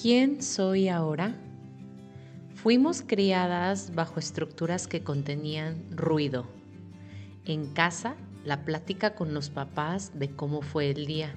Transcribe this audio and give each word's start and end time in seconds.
¿Quién 0.00 0.42
soy 0.42 0.90
ahora? 0.90 1.34
Fuimos 2.54 3.00
criadas 3.00 3.94
bajo 3.94 4.20
estructuras 4.20 4.86
que 4.88 5.02
contenían 5.02 5.86
ruido. 5.90 6.46
En 7.46 7.72
casa, 7.72 8.14
la 8.44 8.66
plática 8.66 9.14
con 9.14 9.32
los 9.32 9.48
papás 9.48 10.18
de 10.18 10.28
cómo 10.28 10.60
fue 10.60 10.90
el 10.90 11.06
día. 11.06 11.34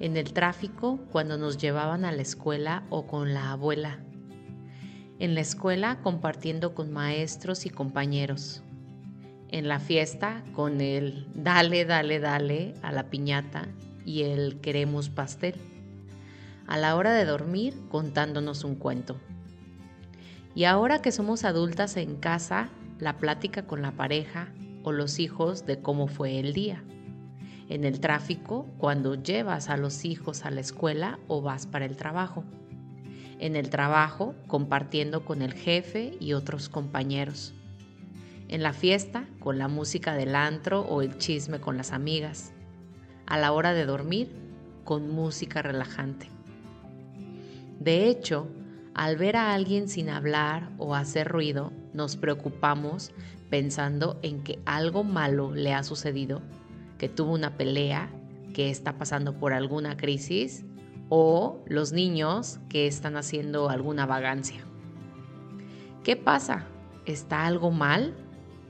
En 0.00 0.16
el 0.16 0.32
tráfico, 0.32 0.98
cuando 1.12 1.36
nos 1.36 1.58
llevaban 1.58 2.06
a 2.06 2.12
la 2.12 2.22
escuela 2.22 2.84
o 2.88 3.06
con 3.06 3.34
la 3.34 3.52
abuela. 3.52 3.98
En 5.18 5.34
la 5.34 5.42
escuela, 5.42 6.00
compartiendo 6.02 6.74
con 6.74 6.94
maestros 6.94 7.66
y 7.66 7.70
compañeros. 7.70 8.62
En 9.50 9.68
la 9.68 9.80
fiesta, 9.80 10.42
con 10.54 10.80
el 10.80 11.26
dale, 11.34 11.84
dale, 11.84 12.20
dale 12.20 12.72
a 12.80 12.90
la 12.90 13.10
piñata 13.10 13.68
y 14.06 14.22
el 14.22 14.60
queremos 14.60 15.10
pastel 15.10 15.56
a 16.66 16.78
la 16.78 16.96
hora 16.96 17.12
de 17.12 17.24
dormir 17.24 17.74
contándonos 17.88 18.64
un 18.64 18.76
cuento. 18.76 19.16
Y 20.54 20.64
ahora 20.64 21.02
que 21.02 21.12
somos 21.12 21.44
adultas 21.44 21.96
en 21.96 22.16
casa, 22.16 22.70
la 22.98 23.18
plática 23.18 23.66
con 23.66 23.82
la 23.82 23.92
pareja 23.92 24.48
o 24.82 24.92
los 24.92 25.18
hijos 25.18 25.66
de 25.66 25.80
cómo 25.80 26.06
fue 26.06 26.38
el 26.38 26.52
día. 26.52 26.84
En 27.68 27.84
el 27.84 27.98
tráfico, 27.98 28.66
cuando 28.78 29.14
llevas 29.14 29.68
a 29.70 29.76
los 29.76 30.04
hijos 30.04 30.44
a 30.44 30.50
la 30.50 30.60
escuela 30.60 31.18
o 31.28 31.42
vas 31.42 31.66
para 31.66 31.86
el 31.86 31.96
trabajo. 31.96 32.44
En 33.38 33.56
el 33.56 33.70
trabajo, 33.70 34.34
compartiendo 34.46 35.24
con 35.24 35.42
el 35.42 35.54
jefe 35.54 36.16
y 36.20 36.34
otros 36.34 36.68
compañeros. 36.68 37.54
En 38.48 38.62
la 38.62 38.74
fiesta, 38.74 39.24
con 39.40 39.58
la 39.58 39.68
música 39.68 40.14
del 40.14 40.36
antro 40.36 40.82
o 40.82 41.02
el 41.02 41.18
chisme 41.18 41.58
con 41.58 41.76
las 41.76 41.92
amigas. 41.92 42.52
A 43.26 43.38
la 43.38 43.52
hora 43.52 43.72
de 43.72 43.86
dormir, 43.86 44.30
con 44.84 45.10
música 45.10 45.62
relajante. 45.62 46.28
De 47.84 48.08
hecho, 48.08 48.48
al 48.94 49.18
ver 49.18 49.36
a 49.36 49.52
alguien 49.52 49.88
sin 49.88 50.08
hablar 50.08 50.70
o 50.78 50.94
hacer 50.94 51.28
ruido, 51.28 51.70
nos 51.92 52.16
preocupamos 52.16 53.12
pensando 53.50 54.18
en 54.22 54.42
que 54.42 54.58
algo 54.64 55.04
malo 55.04 55.54
le 55.54 55.74
ha 55.74 55.82
sucedido, 55.82 56.40
que 56.96 57.10
tuvo 57.10 57.34
una 57.34 57.58
pelea, 57.58 58.08
que 58.54 58.70
está 58.70 58.96
pasando 58.96 59.38
por 59.38 59.52
alguna 59.52 59.98
crisis 59.98 60.64
o 61.10 61.62
los 61.66 61.92
niños 61.92 62.58
que 62.70 62.86
están 62.86 63.18
haciendo 63.18 63.68
alguna 63.68 64.06
vagancia. 64.06 64.64
¿Qué 66.04 66.16
pasa? 66.16 66.64
¿Está 67.04 67.44
algo 67.44 67.70
mal? 67.70 68.14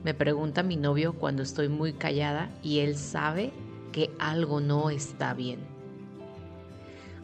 Me 0.03 0.13
pregunta 0.13 0.61
mi 0.61 0.75
novio 0.75 1.13
cuando 1.13 1.41
estoy 1.41 1.69
muy 1.69 1.93
callada 1.93 2.51
y 2.61 2.79
él 2.79 2.97
sabe 2.97 3.53
que 3.93 4.11
algo 4.19 4.59
no 4.59 4.89
está 4.89 5.33
bien 5.33 5.74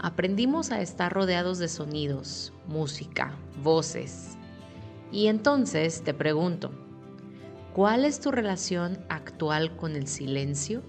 aprendimos 0.01 0.71
a 0.71 0.81
estar 0.81 1.13
rodeados 1.13 1.59
de 1.59 1.67
sonidos, 1.67 2.51
música, 2.67 3.35
voces. 3.63 4.35
Y 5.11 5.27
entonces 5.27 6.01
te 6.01 6.15
pregunto, 6.15 6.71
¿cuál 7.73 8.05
es 8.05 8.19
tu 8.19 8.31
relación 8.31 8.97
actual 9.09 9.75
con 9.77 9.95
el 9.95 10.07
silencio? 10.07 10.81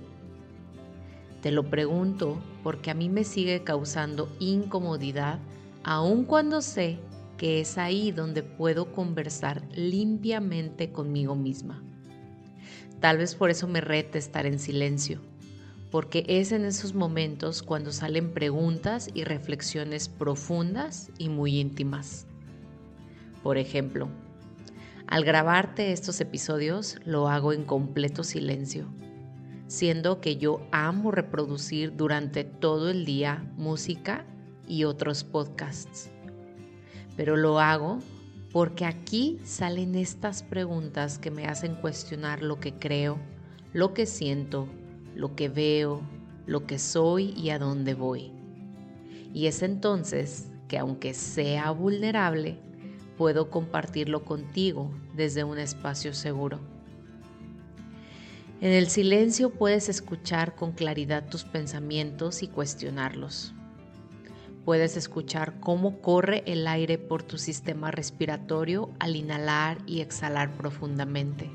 Te 1.43 1.51
lo 1.51 1.69
pregunto 1.69 2.43
porque 2.63 2.91
a 2.91 2.95
mí 2.95 3.11
me 3.11 3.25
sigue 3.25 3.63
causando 3.63 4.35
incomodidad 4.41 5.39
aun 5.85 6.25
cuando 6.25 6.63
sé 6.63 6.99
que 7.37 7.61
es 7.61 7.77
ahí 7.77 8.13
donde 8.13 8.43
puedo 8.43 8.93
conversar 8.93 9.63
limpiamente 9.75 10.91
conmigo 10.91 11.35
misma. 11.35 11.83
Tal 13.01 13.19
vez 13.19 13.35
por 13.35 13.51
eso 13.51 13.69
me 13.69 13.83
rete 13.83 14.19
estar 14.19 14.47
en 14.47 14.59
silencio 14.59 15.21
porque 15.93 16.25
es 16.27 16.53
en 16.53 16.65
esos 16.65 16.95
momentos 16.95 17.63
cuando 17.63 17.93
salen 17.93 18.33
preguntas 18.33 19.11
y 19.13 19.25
reflexiones 19.25 20.09
profundas 20.09 21.11
y 21.19 21.29
muy 21.29 21.61
íntimas. 21.61 22.27
Por 23.43 23.59
ejemplo, 23.59 24.09
al 25.07 25.23
grabarte 25.23 25.93
estos 25.93 26.19
episodios 26.23 26.97
lo 27.05 27.29
hago 27.29 27.53
en 27.53 27.65
completo 27.65 28.25
silencio, 28.25 28.87
siendo 29.67 30.23
que 30.23 30.39
yo 30.39 30.67
amo 30.73 31.11
reproducir 31.11 31.95
durante 31.95 32.43
todo 32.45 32.89
el 32.89 33.05
día 33.05 33.45
música 33.59 34.25
y 34.67 34.85
otros 34.85 35.25
podcasts. 35.25 36.09
Pero 37.19 37.37
lo 37.37 37.61
hago 37.61 37.99
porque 38.51 38.87
aquí 38.87 39.41
salen 39.45 39.95
estas 39.95 40.43
preguntas 40.43 41.19
que 41.19 41.31
me 41.31 41.45
hacen 41.45 41.75
cuestionar 41.75 42.43
lo 42.43 42.61
que 42.61 42.73
creo, 42.73 43.19
lo 43.75 43.93
que 43.93 44.07
siento, 44.07 44.69
lo 45.15 45.35
que 45.35 45.49
veo, 45.49 46.03
lo 46.47 46.67
que 46.67 46.79
soy 46.79 47.31
y 47.37 47.51
a 47.51 47.59
dónde 47.59 47.95
voy. 47.95 48.33
Y 49.33 49.47
es 49.47 49.63
entonces 49.63 50.49
que 50.69 50.79
aunque 50.79 51.15
sea 51.15 51.71
vulnerable, 51.71 52.59
puedo 53.17 53.51
compartirlo 53.51 54.25
contigo 54.25 54.91
desde 55.15 55.45
un 55.45 55.59
espacio 55.59 56.15
seguro. 56.15 56.61
En 58.61 58.73
el 58.73 58.89
silencio 58.89 59.51
puedes 59.51 59.89
escuchar 59.89 60.55
con 60.55 60.73
claridad 60.73 61.29
tus 61.29 61.45
pensamientos 61.45 62.43
y 62.43 62.49
cuestionarlos. 62.49 63.55
Puedes 64.65 64.97
escuchar 64.97 65.59
cómo 65.59 66.01
corre 66.01 66.45
el 66.47 66.69
aire 66.69 66.97
por 66.97 67.25
tu 67.25 67.39
sistema 67.39 67.91
respiratorio 67.91 68.91
al 69.01 69.17
inhalar 69.17 69.79
y 69.87 70.01
exhalar 70.01 70.57
profundamente. 70.57 71.51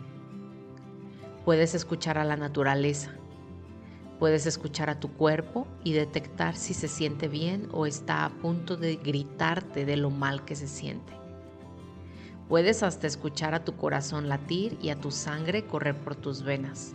Puedes 1.45 1.73
escuchar 1.73 2.17
a 2.17 2.25
la 2.25 2.35
naturaleza 2.35 3.13
Puedes 4.19 4.47
escuchar 4.47 4.89
a 4.89 4.99
tu 4.99 5.09
cuerpo 5.13 5.67
y 5.83 5.93
detectar 5.93 6.55
si 6.55 6.73
se 6.73 6.87
siente 6.87 7.27
bien 7.27 7.69
o 7.71 7.85
está 7.85 8.25
a 8.25 8.29
punto 8.29 8.75
de 8.75 8.95
gritarte 8.95 9.85
de 9.85 9.95
lo 9.95 10.09
mal 10.09 10.43
que 10.43 10.55
se 10.55 10.67
siente. 10.67 11.13
Puedes 12.49 12.81
hasta 12.81 13.05
escuchar 13.05 13.53
a 13.53 13.63
tu 13.63 13.75
corazón 13.75 14.27
latir 14.27 14.77
y 14.81 14.89
a 14.89 14.95
tu 14.95 15.11
sangre 15.11 15.67
correr 15.67 15.95
por 15.99 16.15
tus 16.15 16.41
venas. 16.41 16.93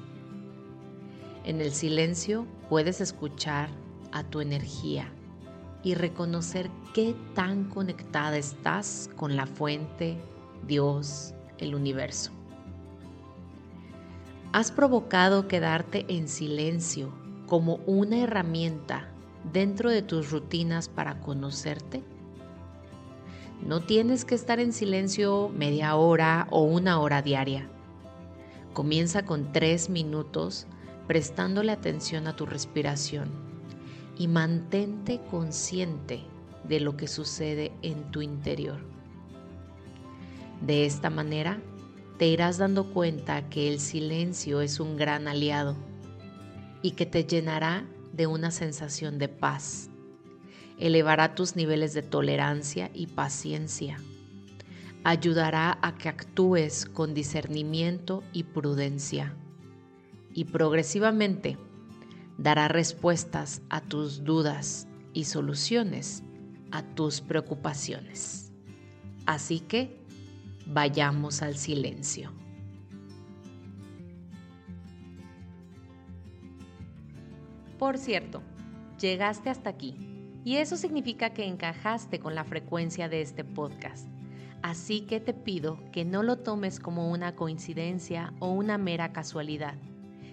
En 1.44 1.60
el 1.60 1.72
silencio 1.72 2.46
puedes 2.68 3.00
escuchar 3.00 3.68
a 4.10 4.24
tu 4.24 4.40
energía 4.40 5.12
y 5.84 5.94
reconocer 5.94 6.70
qué 6.94 7.14
tan 7.34 7.68
conectada 7.68 8.36
estás 8.36 9.10
con 9.16 9.36
la 9.36 9.46
fuente, 9.46 10.16
Dios, 10.66 11.34
el 11.58 11.74
universo. 11.74 12.32
¿Has 14.54 14.70
provocado 14.70 15.48
quedarte 15.48 16.04
en 16.08 16.28
silencio 16.28 17.10
como 17.46 17.76
una 17.86 18.18
herramienta 18.18 19.08
dentro 19.50 19.90
de 19.90 20.02
tus 20.02 20.30
rutinas 20.30 20.90
para 20.90 21.20
conocerte? 21.20 22.02
No 23.66 23.80
tienes 23.80 24.26
que 24.26 24.34
estar 24.34 24.60
en 24.60 24.74
silencio 24.74 25.48
media 25.48 25.96
hora 25.96 26.48
o 26.50 26.64
una 26.64 27.00
hora 27.00 27.22
diaria. 27.22 27.66
Comienza 28.74 29.24
con 29.24 29.52
tres 29.52 29.88
minutos 29.88 30.66
prestándole 31.06 31.72
atención 31.72 32.26
a 32.26 32.36
tu 32.36 32.44
respiración 32.44 33.30
y 34.18 34.28
mantente 34.28 35.22
consciente 35.30 36.24
de 36.68 36.78
lo 36.78 36.98
que 36.98 37.08
sucede 37.08 37.72
en 37.80 38.10
tu 38.10 38.20
interior. 38.20 38.80
De 40.60 40.84
esta 40.84 41.08
manera, 41.08 41.58
te 42.22 42.28
irás 42.28 42.56
dando 42.56 42.84
cuenta 42.92 43.48
que 43.48 43.68
el 43.68 43.80
silencio 43.80 44.60
es 44.60 44.78
un 44.78 44.96
gran 44.96 45.26
aliado 45.26 45.74
y 46.80 46.92
que 46.92 47.04
te 47.04 47.24
llenará 47.24 47.84
de 48.12 48.28
una 48.28 48.52
sensación 48.52 49.18
de 49.18 49.26
paz. 49.26 49.90
Elevará 50.78 51.34
tus 51.34 51.56
niveles 51.56 51.94
de 51.94 52.02
tolerancia 52.02 52.92
y 52.94 53.08
paciencia. 53.08 53.98
Ayudará 55.02 55.80
a 55.82 55.98
que 55.98 56.08
actúes 56.08 56.86
con 56.86 57.12
discernimiento 57.12 58.22
y 58.32 58.44
prudencia. 58.44 59.34
Y 60.32 60.44
progresivamente 60.44 61.58
dará 62.38 62.68
respuestas 62.68 63.62
a 63.68 63.80
tus 63.80 64.22
dudas 64.22 64.86
y 65.12 65.24
soluciones 65.24 66.22
a 66.70 66.84
tus 66.84 67.20
preocupaciones. 67.20 68.52
Así 69.26 69.58
que 69.58 70.01
vayamos 70.66 71.42
al 71.42 71.56
silencio. 71.56 72.32
Por 77.78 77.98
cierto, 77.98 78.42
llegaste 79.00 79.50
hasta 79.50 79.70
aquí 79.70 79.96
y 80.44 80.56
eso 80.56 80.76
significa 80.76 81.30
que 81.30 81.46
encajaste 81.46 82.20
con 82.20 82.34
la 82.34 82.44
frecuencia 82.44 83.08
de 83.08 83.22
este 83.22 83.44
podcast. 83.44 84.08
Así 84.62 85.00
que 85.00 85.18
te 85.18 85.34
pido 85.34 85.78
que 85.90 86.04
no 86.04 86.22
lo 86.22 86.38
tomes 86.38 86.78
como 86.78 87.10
una 87.10 87.34
coincidencia 87.34 88.32
o 88.38 88.50
una 88.50 88.78
mera 88.78 89.12
casualidad, 89.12 89.74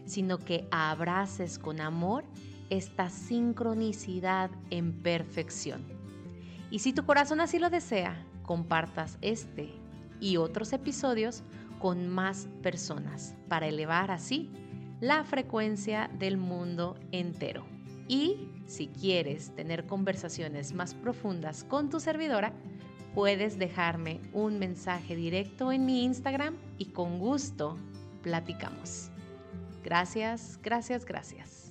sino 0.06 0.38
que 0.38 0.68
abraces 0.70 1.58
con 1.58 1.82
amor 1.82 2.24
esta 2.70 3.10
sincronicidad 3.10 4.52
en 4.70 4.94
perfección. 5.02 5.84
Y 6.70 6.80
si 6.80 6.94
tu 6.94 7.04
corazón 7.06 7.42
así 7.42 7.58
lo 7.58 7.72
desea, 7.72 8.24
compartas 8.44 9.18
este 9.22 9.74
y 10.20 10.38
otros 10.38 10.74
episodios 10.74 11.44
con 11.80 12.08
más 12.08 12.48
personas 12.62 13.36
para 13.48 13.68
elevar 13.68 14.12
así 14.12 14.50
la 15.00 15.24
frecuencia 15.24 16.10
del 16.20 16.38
mundo 16.38 16.98
entero. 17.12 17.66
Y 18.08 18.50
si 18.66 18.88
quieres 18.88 19.56
tener 19.56 19.86
conversaciones 19.86 20.74
más 20.74 20.94
profundas 20.94 21.64
con 21.64 21.90
tu 21.90 22.00
servidora, 22.00 22.54
puedes 23.16 23.58
dejarme 23.58 24.20
un 24.34 24.60
mensaje 24.60 25.16
directo 25.16 25.72
en 25.72 25.86
mi 25.86 26.04
Instagram 26.04 26.56
y 26.78 26.86
con 26.86 27.20
gusto 27.20 27.78
platicamos. 28.22 29.10
Gracias, 29.84 30.60
gracias, 30.62 31.06
gracias. 31.06 31.69